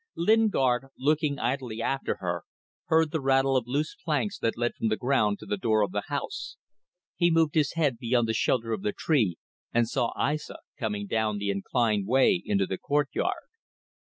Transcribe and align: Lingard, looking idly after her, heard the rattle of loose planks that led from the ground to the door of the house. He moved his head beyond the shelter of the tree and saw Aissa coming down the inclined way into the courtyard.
Lingard, 0.15 0.87
looking 0.97 1.37
idly 1.37 1.79
after 1.79 2.15
her, 2.21 2.43
heard 2.87 3.11
the 3.11 3.21
rattle 3.21 3.55
of 3.55 3.67
loose 3.67 3.95
planks 4.03 4.39
that 4.39 4.57
led 4.57 4.73
from 4.73 4.87
the 4.87 4.97
ground 4.97 5.37
to 5.37 5.45
the 5.45 5.57
door 5.57 5.83
of 5.83 5.91
the 5.91 6.01
house. 6.07 6.57
He 7.17 7.29
moved 7.29 7.53
his 7.53 7.73
head 7.73 7.99
beyond 7.99 8.27
the 8.27 8.33
shelter 8.33 8.73
of 8.73 8.81
the 8.81 8.93
tree 8.93 9.37
and 9.71 9.87
saw 9.87 10.11
Aissa 10.19 10.57
coming 10.79 11.05
down 11.05 11.37
the 11.37 11.51
inclined 11.51 12.07
way 12.07 12.41
into 12.43 12.65
the 12.65 12.79
courtyard. 12.79 13.47